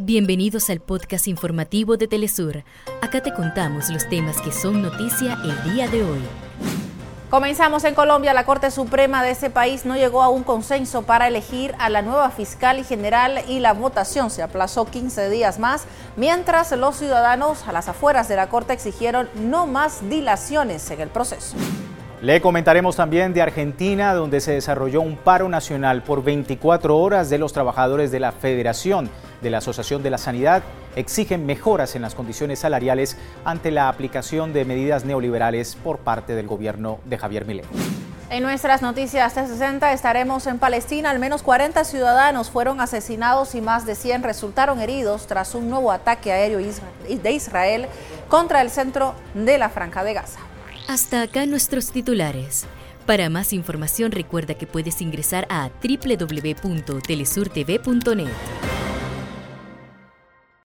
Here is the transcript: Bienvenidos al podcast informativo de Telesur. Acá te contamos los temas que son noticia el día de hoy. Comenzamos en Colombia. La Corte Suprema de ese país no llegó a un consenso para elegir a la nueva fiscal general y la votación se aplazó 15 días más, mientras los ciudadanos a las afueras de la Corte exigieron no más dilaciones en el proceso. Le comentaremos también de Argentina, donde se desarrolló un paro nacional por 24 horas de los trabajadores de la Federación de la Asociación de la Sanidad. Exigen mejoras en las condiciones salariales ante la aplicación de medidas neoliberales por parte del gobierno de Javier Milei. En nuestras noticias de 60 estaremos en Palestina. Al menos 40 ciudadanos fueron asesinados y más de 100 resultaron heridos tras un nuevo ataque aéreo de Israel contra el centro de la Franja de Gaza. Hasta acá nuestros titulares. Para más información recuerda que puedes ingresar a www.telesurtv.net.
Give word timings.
Bienvenidos 0.00 0.70
al 0.70 0.78
podcast 0.78 1.26
informativo 1.26 1.96
de 1.96 2.06
Telesur. 2.06 2.62
Acá 3.02 3.20
te 3.20 3.34
contamos 3.34 3.90
los 3.90 4.08
temas 4.08 4.40
que 4.40 4.52
son 4.52 4.80
noticia 4.80 5.36
el 5.42 5.72
día 5.72 5.88
de 5.88 6.04
hoy. 6.04 6.20
Comenzamos 7.30 7.82
en 7.82 7.96
Colombia. 7.96 8.32
La 8.32 8.44
Corte 8.44 8.70
Suprema 8.70 9.24
de 9.24 9.32
ese 9.32 9.50
país 9.50 9.84
no 9.84 9.96
llegó 9.96 10.22
a 10.22 10.28
un 10.28 10.44
consenso 10.44 11.02
para 11.02 11.26
elegir 11.26 11.74
a 11.80 11.88
la 11.88 12.02
nueva 12.02 12.30
fiscal 12.30 12.84
general 12.84 13.40
y 13.48 13.58
la 13.58 13.72
votación 13.72 14.30
se 14.30 14.40
aplazó 14.40 14.84
15 14.84 15.30
días 15.30 15.58
más, 15.58 15.84
mientras 16.16 16.70
los 16.70 16.94
ciudadanos 16.94 17.66
a 17.66 17.72
las 17.72 17.88
afueras 17.88 18.28
de 18.28 18.36
la 18.36 18.48
Corte 18.48 18.74
exigieron 18.74 19.28
no 19.34 19.66
más 19.66 20.08
dilaciones 20.08 20.88
en 20.92 21.00
el 21.00 21.08
proceso. 21.08 21.56
Le 22.22 22.40
comentaremos 22.40 22.94
también 22.94 23.34
de 23.34 23.42
Argentina, 23.42 24.14
donde 24.14 24.40
se 24.40 24.52
desarrolló 24.52 25.00
un 25.00 25.16
paro 25.16 25.48
nacional 25.48 26.04
por 26.04 26.22
24 26.22 26.96
horas 26.96 27.30
de 27.30 27.38
los 27.38 27.52
trabajadores 27.52 28.12
de 28.12 28.20
la 28.20 28.30
Federación 28.30 29.10
de 29.40 29.50
la 29.50 29.58
Asociación 29.58 30.02
de 30.02 30.10
la 30.10 30.18
Sanidad. 30.18 30.62
Exigen 30.96 31.46
mejoras 31.46 31.96
en 31.96 32.02
las 32.02 32.14
condiciones 32.14 32.60
salariales 32.60 33.16
ante 33.44 33.70
la 33.70 33.88
aplicación 33.88 34.52
de 34.52 34.64
medidas 34.64 35.04
neoliberales 35.04 35.76
por 35.76 35.98
parte 35.98 36.34
del 36.34 36.46
gobierno 36.46 36.98
de 37.04 37.18
Javier 37.18 37.44
Milei. 37.44 37.64
En 38.30 38.42
nuestras 38.42 38.82
noticias 38.82 39.34
de 39.34 39.46
60 39.46 39.90
estaremos 39.92 40.46
en 40.46 40.58
Palestina. 40.58 41.10
Al 41.10 41.18
menos 41.18 41.42
40 41.42 41.82
ciudadanos 41.84 42.50
fueron 42.50 42.80
asesinados 42.80 43.54
y 43.54 43.62
más 43.62 43.86
de 43.86 43.94
100 43.94 44.22
resultaron 44.22 44.80
heridos 44.80 45.26
tras 45.26 45.54
un 45.54 45.70
nuevo 45.70 45.90
ataque 45.90 46.30
aéreo 46.30 46.58
de 46.58 47.32
Israel 47.32 47.86
contra 48.28 48.60
el 48.60 48.70
centro 48.70 49.14
de 49.32 49.56
la 49.56 49.70
Franja 49.70 50.04
de 50.04 50.12
Gaza. 50.12 50.40
Hasta 50.88 51.22
acá 51.22 51.46
nuestros 51.46 51.90
titulares. 51.90 52.66
Para 53.06 53.30
más 53.30 53.54
información 53.54 54.12
recuerda 54.12 54.52
que 54.52 54.66
puedes 54.66 55.00
ingresar 55.00 55.46
a 55.48 55.70
www.telesurtv.net. 55.82 58.67